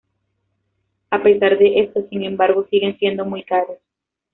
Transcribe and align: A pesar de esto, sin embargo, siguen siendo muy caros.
A 1.11 1.21
pesar 1.21 1.59
de 1.59 1.81
esto, 1.81 2.07
sin 2.09 2.23
embargo, 2.23 2.65
siguen 2.71 2.97
siendo 2.97 3.23
muy 3.23 3.43
caros. 3.43 3.77